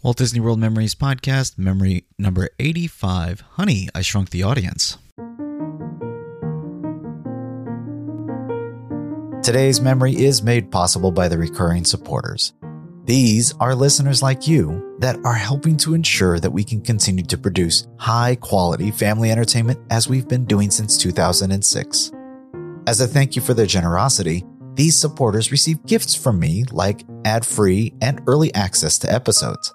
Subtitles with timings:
[0.00, 4.96] Walt Disney World Memories Podcast, memory number 85 Honey, I Shrunk the Audience.
[9.42, 12.52] Today's memory is made possible by the recurring supporters.
[13.06, 17.36] These are listeners like you that are helping to ensure that we can continue to
[17.36, 22.12] produce high quality family entertainment as we've been doing since 2006.
[22.86, 24.44] As a thank you for their generosity,
[24.74, 29.74] these supporters receive gifts from me like ad free and early access to episodes.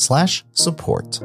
[0.00, 1.20] slash support.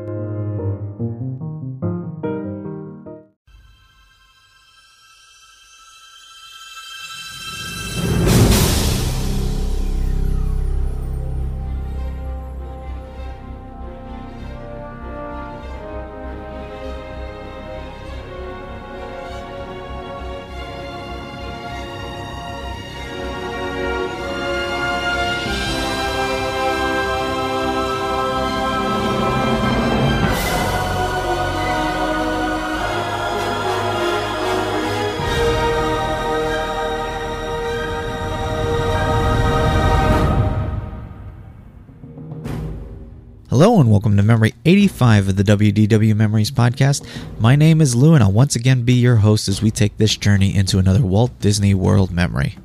[44.05, 47.07] Welcome to Memory 85 of the WDW Memories podcast.
[47.39, 50.15] My name is Lou and I'll once again be your host as we take this
[50.15, 52.55] journey into another Walt Disney World memory.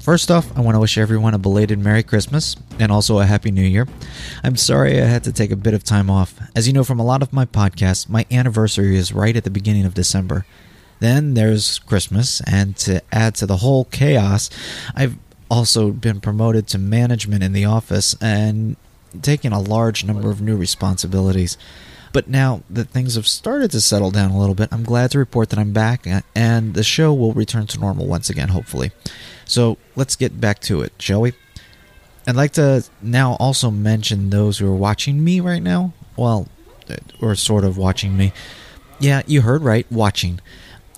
[0.00, 3.52] First off, I want to wish everyone a belated Merry Christmas and also a Happy
[3.52, 3.86] New Year.
[4.42, 6.34] I'm sorry I had to take a bit of time off.
[6.56, 9.50] As you know from a lot of my podcasts, my anniversary is right at the
[9.50, 10.44] beginning of December.
[10.98, 14.50] Then there's Christmas, and to add to the whole chaos,
[14.96, 15.18] I've
[15.48, 18.76] also been promoted to management in the office and
[19.22, 21.56] taken a large number of new responsibilities.
[22.12, 25.18] But now that things have started to settle down a little bit, I'm glad to
[25.18, 28.90] report that I'm back uh, and the show will return to normal once again, hopefully.
[29.44, 31.32] So let's get back to it, shall we?
[32.26, 35.92] I'd like to now also mention those who are watching me right now.
[36.16, 36.48] Well,
[36.88, 38.32] uh, or sort of watching me.
[38.98, 40.40] Yeah, you heard right, watching.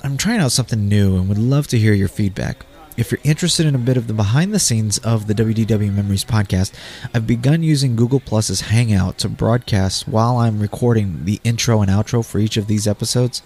[0.02, 2.64] I'm trying out something new and would love to hear your feedback.
[2.98, 6.24] If you're interested in a bit of the behind the scenes of the WDW Memories
[6.24, 6.72] podcast,
[7.14, 12.26] I've begun using Google Plus's Hangout to broadcast while I'm recording the intro and outro
[12.26, 13.40] for each of these episodes.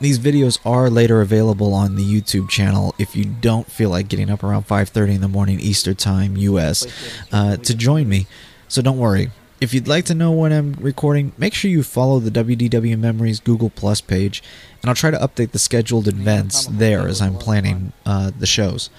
[0.00, 4.28] These videos are later available on the YouTube channel if you don't feel like getting
[4.28, 6.86] up around 5:30 in the morning Eastern Time US
[7.32, 8.26] uh, to join me.
[8.68, 9.30] So don't worry.
[9.64, 13.40] If you'd like to know when I'm recording, make sure you follow the WDW Memories
[13.40, 14.42] Google Plus page,
[14.82, 18.90] and I'll try to update the scheduled events there as I'm planning uh, the shows.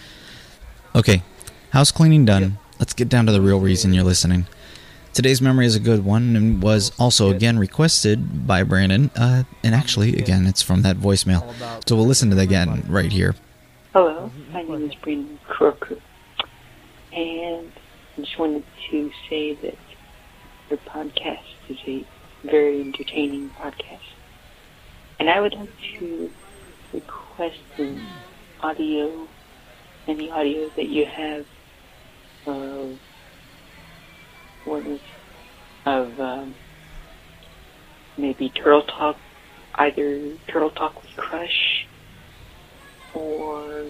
[0.95, 1.21] Okay,
[1.69, 2.57] house cleaning done.
[2.79, 4.47] Let's get down to the real reason you're listening.
[5.13, 9.11] Today's memory is a good one and was also again requested by Brandon.
[9.15, 11.43] Uh, and actually, again, it's from that voicemail.
[11.87, 13.35] So we'll listen to that again right here.
[13.93, 15.99] Hello, my name is Brandon Croker,
[17.13, 17.71] and
[18.17, 19.77] I just wanted to say that
[20.69, 22.05] your podcast is a
[22.43, 24.01] very entertaining podcast.
[25.19, 26.29] And I would like to
[26.93, 28.01] request the
[28.61, 29.27] audio,
[30.07, 31.45] any audio that you have
[32.45, 32.97] of
[34.63, 34.99] what is
[35.85, 36.55] of um,
[38.17, 39.17] maybe Turtle Talk,
[39.75, 41.87] either Turtle Talk with Crush
[43.13, 43.85] or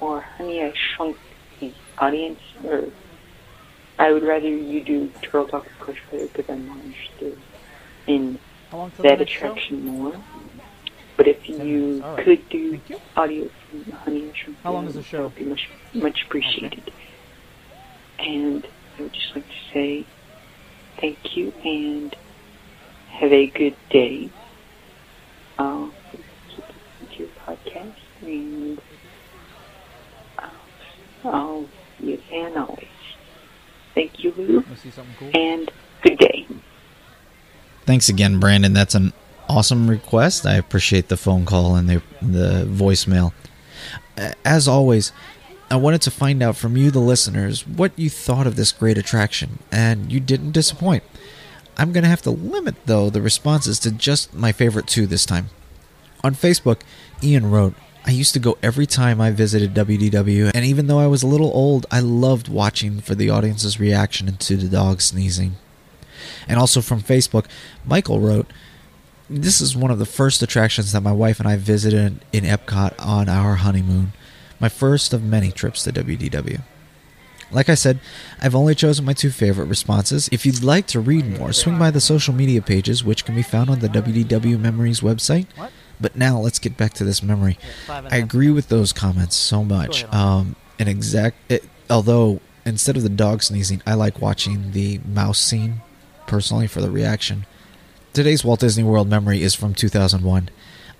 [0.00, 1.16] or Honey I Shrunk
[1.98, 2.88] Audience or
[3.98, 7.38] I would rather you do Turtle Talk with Crush better because I'm more interested
[8.06, 8.38] in
[8.70, 9.46] How long till that next show?
[9.46, 10.12] attraction more.
[11.16, 12.24] But if you right.
[12.24, 13.00] could do you.
[13.16, 15.18] audio from Honey Shrunk How long is the show?
[15.18, 16.90] that would be much, much appreciated.
[18.18, 18.66] And
[18.98, 20.06] I would just like to say
[21.00, 22.16] thank you and
[23.10, 24.28] have a good day.
[25.58, 25.92] I'll
[27.10, 28.78] to your podcast and
[30.38, 30.46] uh,
[31.24, 31.68] I'll, I'll
[32.04, 32.86] be a fan always.
[33.94, 35.30] Thank you, Lou, Wanna see something cool?
[35.34, 35.70] and
[36.02, 36.46] good day.
[37.86, 38.72] Thanks again, Brandon.
[38.72, 39.12] That's an
[39.48, 40.46] awesome request.
[40.46, 43.32] I appreciate the phone call and the the voicemail.
[44.44, 45.12] As always,
[45.70, 48.96] I wanted to find out from you, the listeners, what you thought of this great
[48.96, 51.02] attraction, and you didn't disappoint.
[51.76, 55.26] I'm going to have to limit, though, the responses to just my favorite two this
[55.26, 55.50] time.
[56.22, 56.82] On Facebook,
[57.22, 57.74] Ian wrote,
[58.06, 61.26] I used to go every time I visited WDW, and even though I was a
[61.26, 65.56] little old, I loved watching for the audience's reaction to the dog sneezing.
[66.46, 67.46] And also from Facebook,
[67.84, 68.46] Michael wrote,
[69.30, 72.94] This is one of the first attractions that my wife and I visited in Epcot
[72.98, 74.12] on our honeymoon,
[74.60, 76.60] my first of many trips to WDW.
[77.50, 78.00] Like I said,
[78.42, 80.28] I've only chosen my two favorite responses.
[80.32, 83.42] If you'd like to read more, swing by the social media pages, which can be
[83.42, 85.46] found on the WDW Memories website.
[86.04, 87.58] But now let's get back to this memory.
[87.88, 90.04] I agree with those comments so much.
[90.12, 95.38] Um, an exact, it, although instead of the dog sneezing, I like watching the mouse
[95.38, 95.80] scene
[96.26, 97.46] personally for the reaction.
[98.12, 100.50] Today's Walt Disney World memory is from 2001.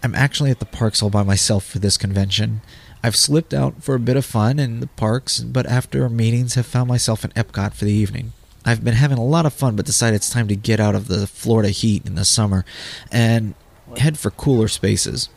[0.02, 2.62] I'm actually at the parks all by myself for this convention.
[3.02, 6.64] I've slipped out for a bit of fun in the parks, but after meetings have
[6.64, 8.32] found myself in Epcot for the evening.
[8.64, 11.08] I've been having a lot of fun, but decided it's time to get out of
[11.08, 12.64] the Florida heat in the summer
[13.12, 13.52] and
[13.98, 15.28] head for cooler spaces.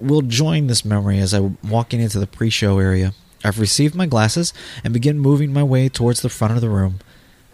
[0.00, 3.12] We'll join this memory as I'm walking into the pre show area.
[3.44, 4.52] I've received my glasses
[4.84, 7.00] and begin moving my way towards the front of the room.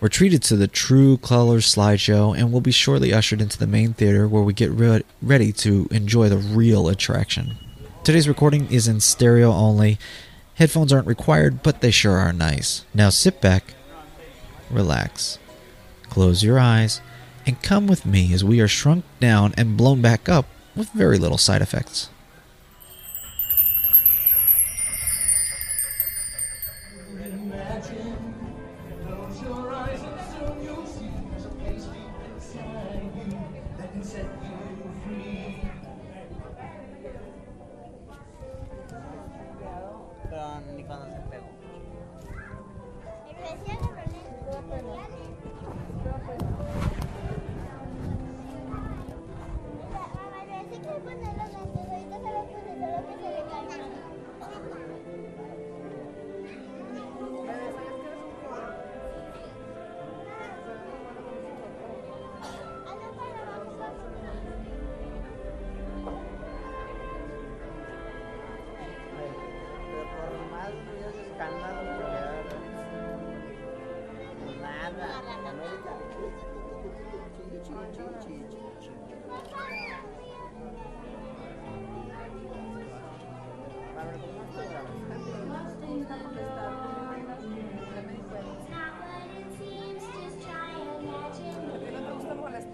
[0.01, 3.95] We're treated to the True Colors slideshow and will be shortly ushered into the main
[3.95, 7.57] theater where we get re- ready to enjoy the real attraction.
[8.05, 9.99] Today's recording is in stereo only.
[10.55, 12.85] Headphones aren't required, but they sure are nice.
[12.95, 13.75] Now sit back,
[14.71, 15.39] relax,
[16.11, 17.01] close your eyes,
[17.47, 21.19] and come with me as we are shrunk down and blown back up with very
[21.19, 22.11] little side effects.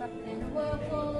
[0.02, 1.12] Take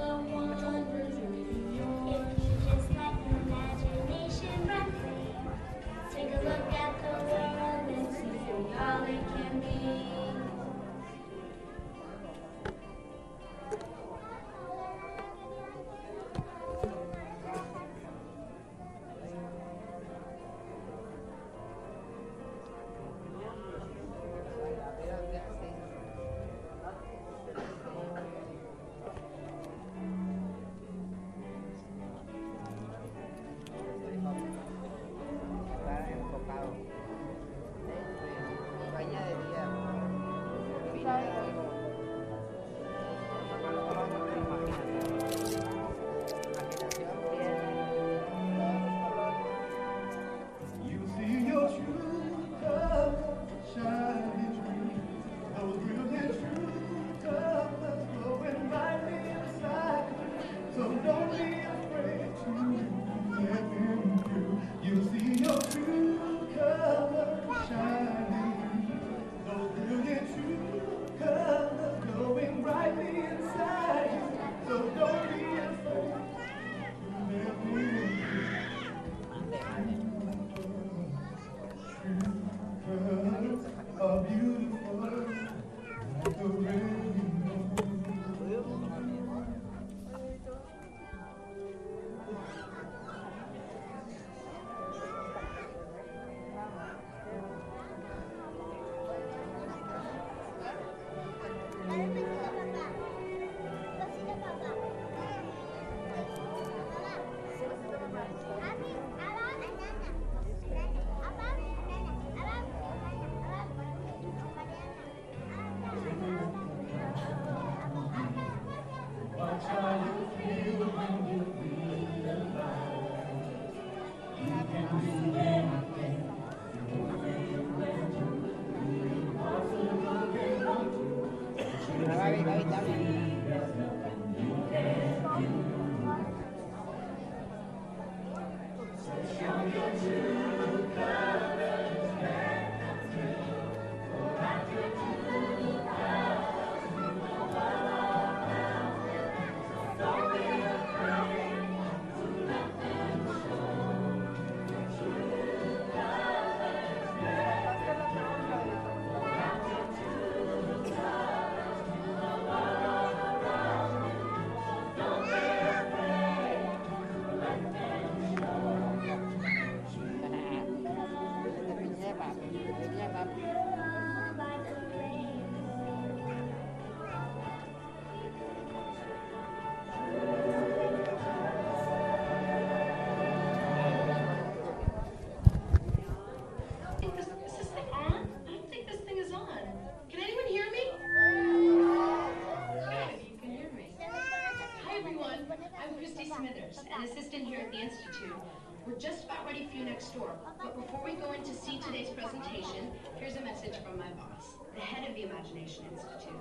[199.61, 200.35] you next door.
[200.62, 204.56] But before we go in to see today's presentation, here's a message from my boss,
[204.75, 206.40] the head of the Imagination Institute.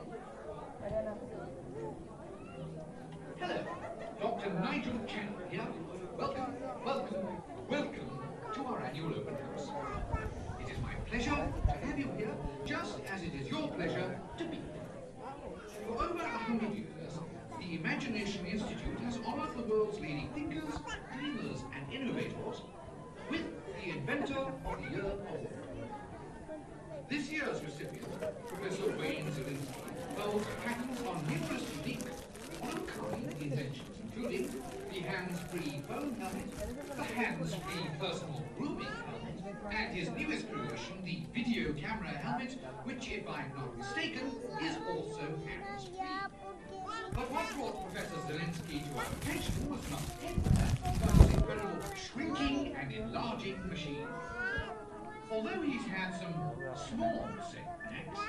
[3.38, 3.66] Hello,
[4.22, 4.54] Dr.
[4.54, 5.68] Nigel Campbell here.
[6.18, 7.28] Welcome, welcome,
[7.70, 8.20] welcome
[8.54, 9.68] to our annual open house.
[10.62, 12.34] It is my pleasure to have you here,
[12.66, 14.88] just as it is your pleasure to be here.
[15.86, 17.20] For over a hundred years,
[17.60, 20.76] the Imagination Institute has honored the world's leading thinkers,
[21.14, 22.62] dreamers, and innovators
[23.84, 25.48] the Inventor of the Year award.
[27.10, 32.08] This year's recipient, Professor Wayne Szalinski, holds patents on numerous unique,
[32.60, 34.54] one-of-a-kind inventions, including
[34.94, 41.74] the hands-free phone helmet, the hands-free personal grooming helmet, and his newest creation, the video
[41.74, 46.51] camera helmet, which, if I'm not mistaken, is also hands-free.
[47.14, 52.76] But what brought Professor Szalinski to our attention was not him, but his incredible shrinking
[52.80, 54.08] and enlarging machine.
[55.30, 56.34] Although he's had some
[56.90, 58.20] small setbacks,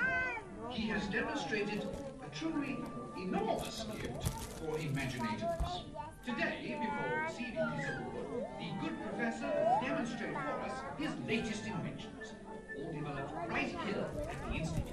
[0.70, 1.86] he has demonstrated
[2.24, 2.78] a truly
[3.16, 5.84] enormous gift for imaginators.
[6.24, 12.34] Today, before receiving his award, the good professor will demonstrate for us his latest inventions,
[12.78, 14.86] all developed right here at the Institute.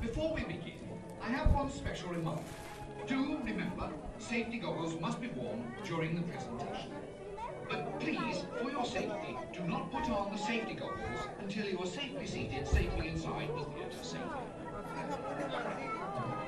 [0.00, 0.78] Before we begin,
[1.22, 2.40] I have one special remark.
[3.06, 6.92] Do remember, safety goggles must be worn during the presentation.
[7.68, 11.86] But please, for your safety, do not put on the safety goggles until you are
[11.86, 14.42] safely seated safely inside the theatre safely.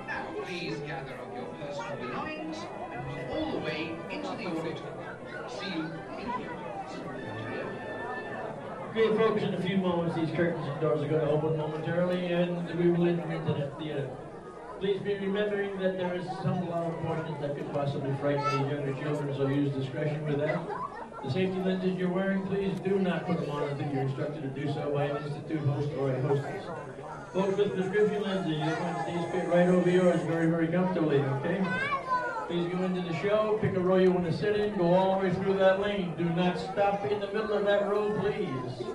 [0.07, 2.59] Now, please gather up your personal belongings
[2.93, 5.17] and move all the way into the auditorium.
[5.49, 6.51] See you in a few.
[8.91, 12.27] Okay, folks, in a few moments, these curtains and doors are going to open momentarily,
[12.27, 14.09] and we will enter into the theater.
[14.85, 18.93] Please be remembering that there is some loud portions that could possibly frighten these younger
[19.03, 20.61] children, so use discretion with that.
[21.25, 24.49] The safety lenses you're wearing, please do not put them on until you're instructed to
[24.49, 26.67] do so by an institute host or a hostess.
[27.33, 31.65] Folks with prescription lenses, you'll find these fit right over yours very, very comfortably, okay?
[32.47, 35.19] Please go into the show, pick a row you want to sit in, go all
[35.19, 36.13] the way through that lane.
[36.19, 38.87] Do not stop in the middle of that row, please.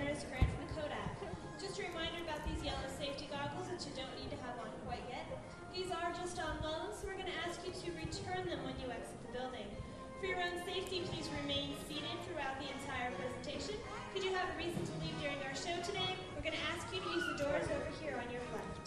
[0.00, 1.12] Generous grant from Kodak.
[1.60, 4.72] Just a reminder about these yellow safety goggles that you don't need to have on
[4.88, 5.28] quite yet.
[5.76, 8.72] These are just on loan, so we're going to ask you to return them when
[8.80, 9.68] you exit the building.
[10.16, 13.76] For your own safety, please remain seated throughout the entire presentation.
[14.16, 16.16] Could you have a reason to leave during our show today?
[16.32, 18.79] We're going to ask you to use the doors over here on your left.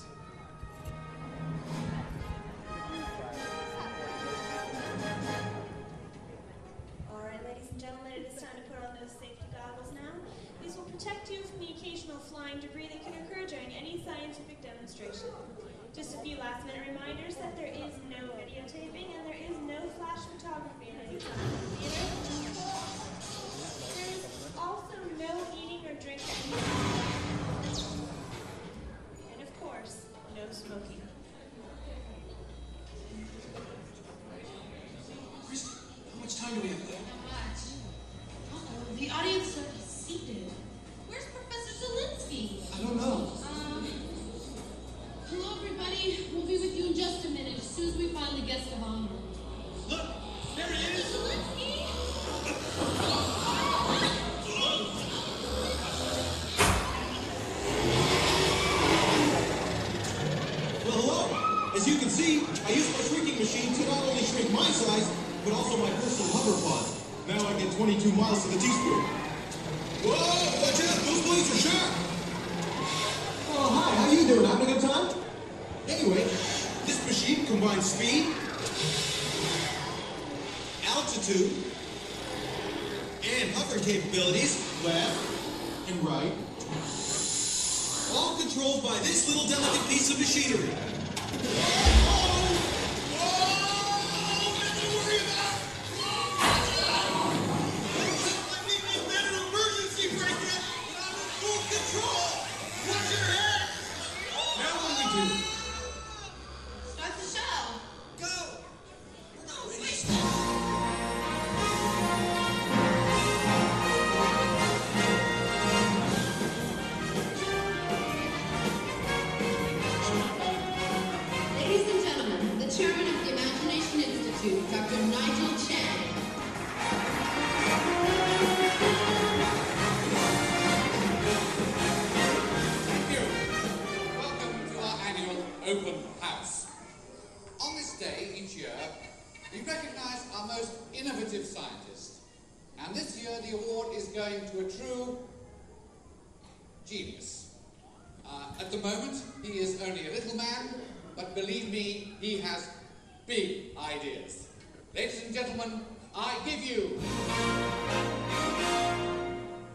[154.95, 155.81] Ladies and gentlemen,
[156.15, 156.99] I give you.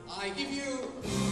[0.08, 1.27] I give you.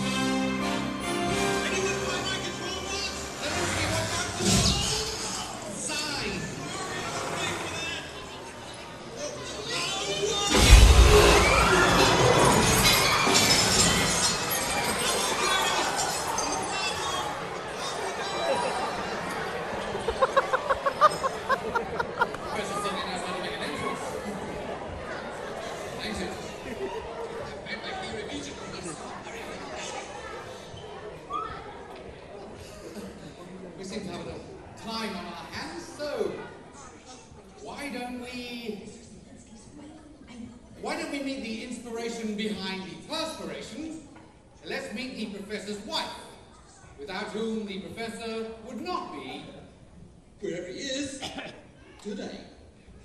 [50.67, 51.21] he is
[52.03, 52.41] today.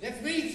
[0.00, 0.51] That means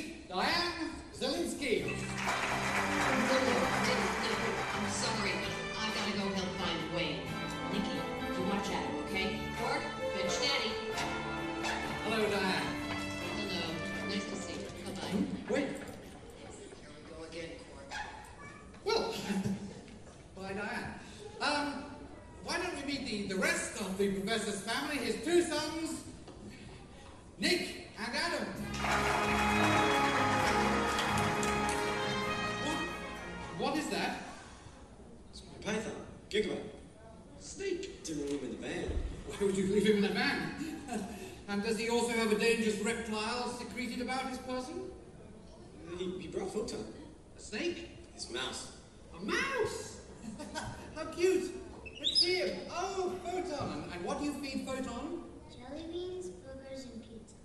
[54.07, 55.23] what do you feed Photon?
[55.51, 57.35] Jelly beans, boogers, and pizza.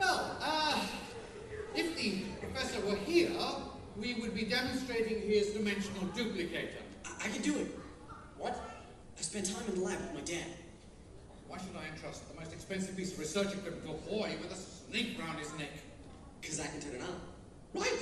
[0.00, 0.80] Well, uh,
[1.76, 3.30] if the professor were here,
[3.96, 6.82] we would be demonstrating his dimensional duplicator.
[7.04, 7.68] I, I can do it.
[8.36, 8.58] What?
[9.16, 10.48] I spent time in the lab with my dad.
[11.46, 14.50] Why should I entrust the most expensive piece of research equipment to a boy with
[14.50, 15.70] a snake round his neck?
[16.40, 17.80] Because I can turn it on.
[17.80, 17.98] Right!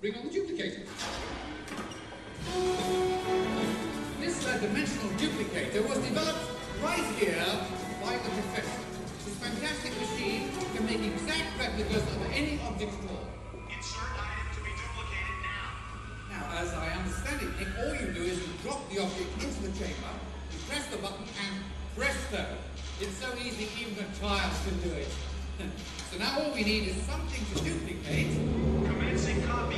[0.00, 0.86] Bring on the duplicator.
[2.48, 3.01] Oh
[4.58, 6.44] dimensional duplicator was developed
[6.82, 7.46] right here
[8.02, 8.82] by the professor.
[9.24, 13.26] This fantastic machine can make exact replicas of any object drawn.
[13.70, 15.68] Insert item to be duplicated now.
[16.32, 19.62] Now, as I understand it, Nick, all you do is you drop the object into
[19.62, 20.12] the chamber,
[20.52, 21.54] you press the button, and
[21.96, 22.44] presto!
[23.00, 25.08] It's so easy even a child can do it.
[26.10, 28.36] so now all we need is something to duplicate.
[28.84, 29.76] Commencing copy.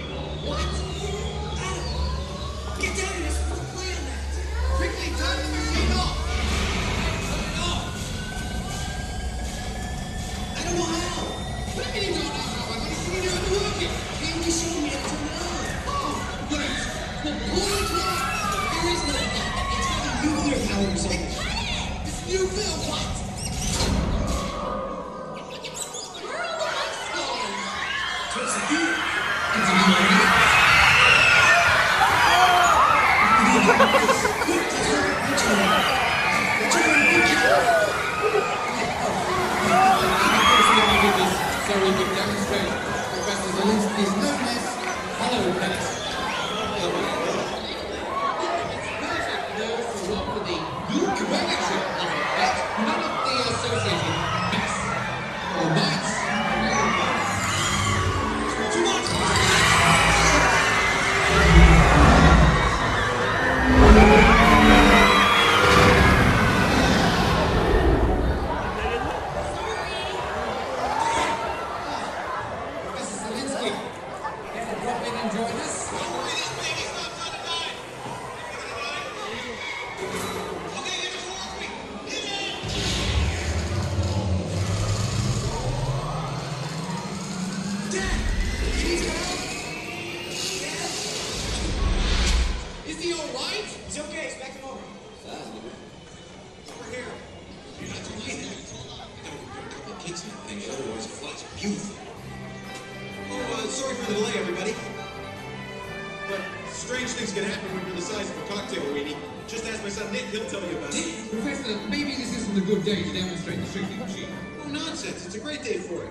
[113.74, 114.28] Shrinking machine.
[114.62, 115.26] Oh, nonsense.
[115.26, 116.10] It's a great day for it.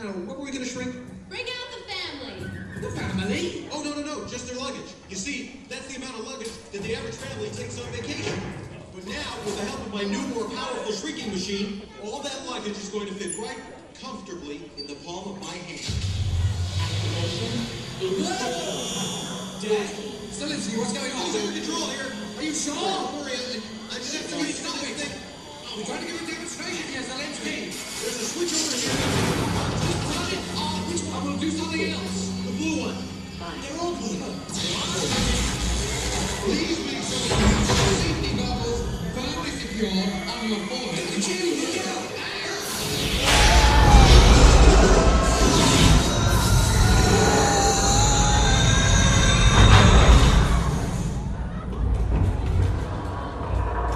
[0.00, 0.88] Now, what were we going to shrink?
[1.28, 2.48] Bring out the family.
[2.80, 3.68] The family?
[3.76, 4.24] Oh, no, no, no.
[4.24, 4.88] Just their luggage.
[5.10, 8.32] You see, that's the amount of luggage that the average family takes on vacation.
[8.96, 12.72] But now, with the help of my new, more powerful shrinking machine, all that luggage
[12.80, 13.60] is going to fit right
[14.00, 15.84] comfortably in the palm of my hand.
[19.60, 19.88] Dad,
[20.32, 21.36] Szalinski, what's going All on?
[21.36, 22.08] under control here.
[22.40, 22.72] Are you sure?
[22.72, 23.36] Don't worry.
[23.36, 25.20] I, I just have to Wait, get stop this
[25.76, 27.56] We're trying to give a demonstration here, Szalinski.
[28.00, 28.94] There's a switch over here.
[30.14, 30.78] Turn it on.
[30.90, 31.24] Which one?
[31.24, 32.30] We'll do something else.
[32.44, 32.98] The blue one.
[33.62, 34.18] They're all blue.
[36.44, 38.80] Please make sure you have safety goggles
[39.14, 41.22] firmly secured on your forehead.
[41.22, 42.02] Jimmy, get out.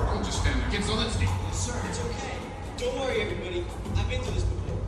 [0.06, 0.70] Don't just stand there.
[0.70, 1.26] Get Szalinski.
[1.52, 2.37] sir, it's okay.
[2.78, 3.64] Don't worry, everybody.
[3.96, 4.78] I've been through this before.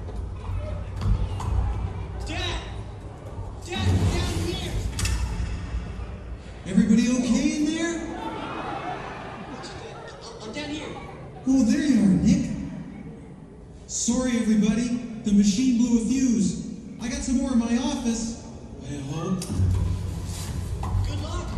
[2.26, 2.60] Dad!
[3.66, 4.72] Dad, down here!
[6.66, 7.98] Everybody okay in there?
[9.50, 9.78] What's that?
[10.22, 10.88] I'm- I'm down here.
[11.48, 12.50] Oh, there you are, Nick.
[13.88, 14.88] Sorry, everybody.
[15.24, 16.66] The machine blew a fuse.
[17.02, 18.44] I got some more in my office.
[18.88, 19.40] I hope.
[21.06, 21.48] Good luck.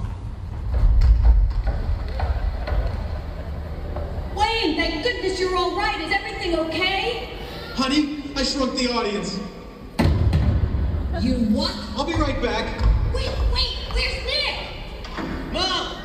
[4.35, 6.01] Wayne, thank goodness you're all right.
[6.01, 7.29] Is everything okay?
[7.75, 9.39] Honey, I shrunk the audience.
[11.21, 11.73] You what?
[11.97, 12.67] I'll be right back.
[13.15, 15.53] Wait, wait, where's Nick?
[15.53, 15.97] Mom!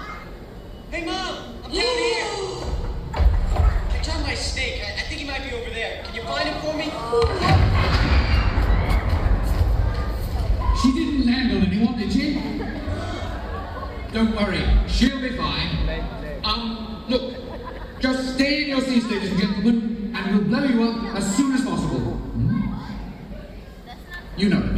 [0.92, 1.56] Hey, Mom!
[1.64, 2.26] I'm down here!
[3.16, 4.84] I found my snake.
[4.86, 6.04] I, I think he might be over there.
[6.04, 6.92] Can you find him for me?
[10.82, 12.36] She didn't land on anyone, did she?
[14.14, 15.70] Don't worry, she'll be fine.
[16.44, 17.34] Um, look,
[18.00, 21.54] just stay in your seats, ladies and gentlemen, and we'll blow you up as soon
[21.54, 22.00] as possible.
[22.00, 22.74] Hmm?
[24.38, 24.77] You know what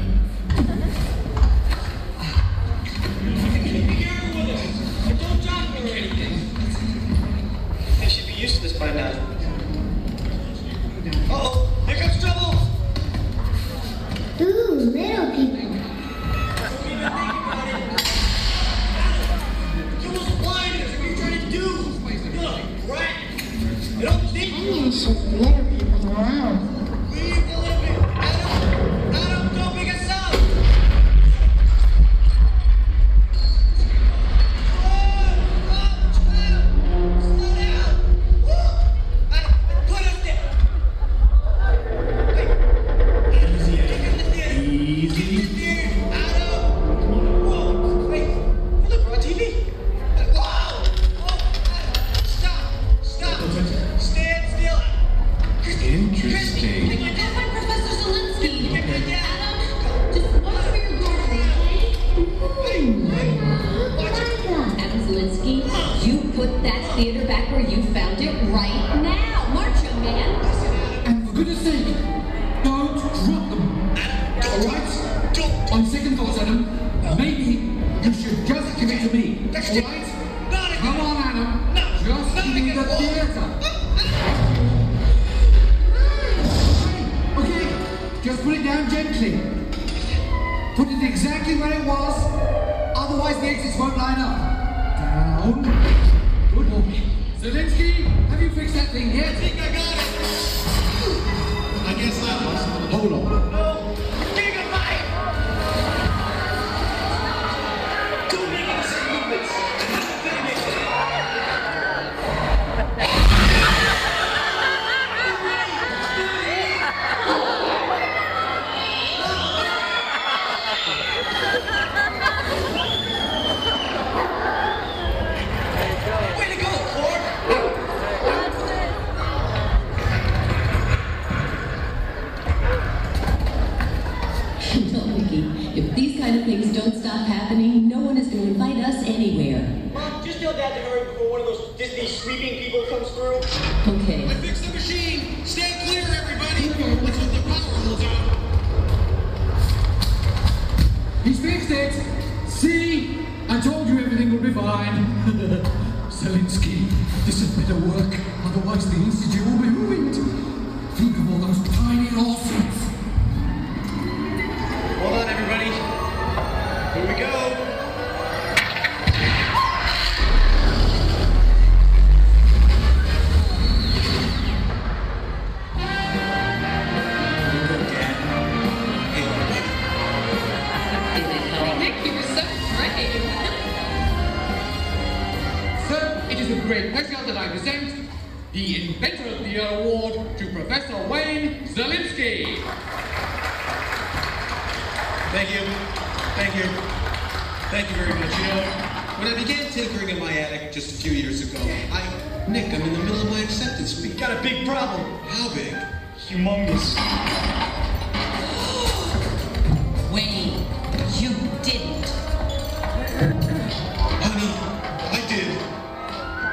[102.92, 103.69] Hold on.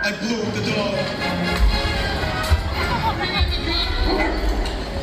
[0.06, 0.94] I blew the dog.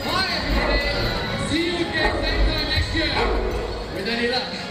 [0.06, 1.50] Bye, everybody.
[1.50, 3.12] See you again same time next year.
[3.96, 4.63] With any luck.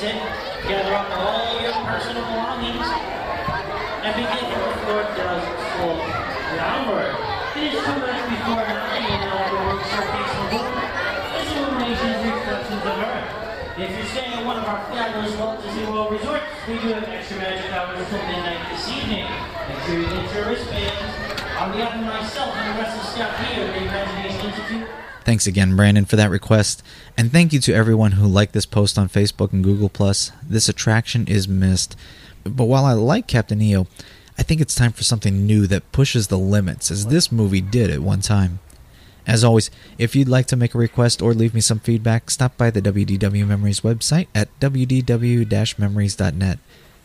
[0.00, 2.88] Gather up all your personal belongings.
[4.00, 5.44] And begin your floor does
[5.76, 6.00] full
[6.56, 7.12] downward.
[7.52, 10.64] It is too much before nine and all the work surface will go.
[11.36, 13.28] This illumination is reflections of Earth.
[13.76, 17.04] If you're staying at one of our fabulous Walt Disney World resorts, we do have
[17.04, 19.28] extra magic hours till midnight this evening.
[19.68, 21.12] Make sure you get your wristbands.
[21.60, 24.88] On behalf of myself and the rest of the staff here at the Imagination Institute,
[25.24, 26.82] Thanks again, Brandon, for that request.
[27.16, 29.90] And thank you to everyone who liked this post on Facebook and Google.
[30.42, 31.96] This attraction is missed.
[32.44, 33.86] But while I like Captain EO,
[34.38, 37.90] I think it's time for something new that pushes the limits, as this movie did
[37.90, 38.60] at one time.
[39.26, 42.56] As always, if you'd like to make a request or leave me some feedback, stop
[42.56, 46.58] by the WDW Memories website at wdw memories.net.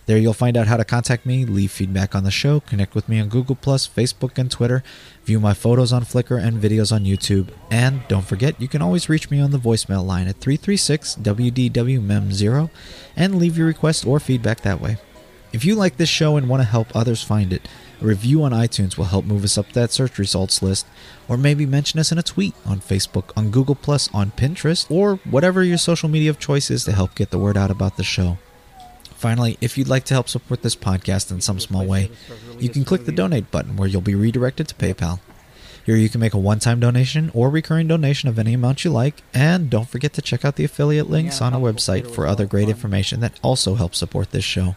[0.05, 3.09] There you'll find out how to contact me, leave feedback on the show, connect with
[3.09, 4.83] me on Google, Facebook, and Twitter,
[5.23, 9.09] view my photos on Flickr and videos on YouTube, and don't forget you can always
[9.09, 12.69] reach me on the voicemail line at 336 WDWMEM0
[13.15, 14.97] and leave your request or feedback that way.
[15.51, 17.67] If you like this show and want to help others find it,
[17.99, 20.85] a review on iTunes will help move us up that search results list,
[21.27, 23.77] or maybe mention us in a tweet on Facebook, on Google,
[24.13, 27.57] on Pinterest, or whatever your social media of choice is to help get the word
[27.57, 28.37] out about the show.
[29.15, 32.11] Finally, if you'd like to help support this podcast in some small way,
[32.59, 35.19] you can click the donate button where you'll be redirected to PayPal.
[35.85, 38.91] Here you can make a one time donation or recurring donation of any amount you
[38.91, 42.45] like, and don't forget to check out the affiliate links on our website for other
[42.45, 44.75] great information that also helps support this show.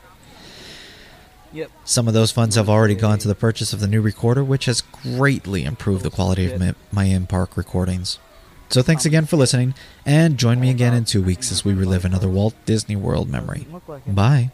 [1.84, 4.66] Some of those funds have already gone to the purchase of the new recorder, which
[4.66, 8.18] has greatly improved the quality of my, my in park recordings.
[8.70, 12.04] So thanks again for listening, and join me again in two weeks as we relive
[12.04, 13.66] another Walt Disney World memory.
[14.06, 14.50] Bye.